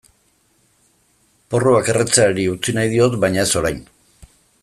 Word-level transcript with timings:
Porruak 1.53 1.91
erretzeari 1.93 2.47
utzi 2.53 2.75
nahi 2.79 2.91
diot 2.95 3.21
baina 3.27 3.45
ez 3.45 3.55
orain. 3.63 3.87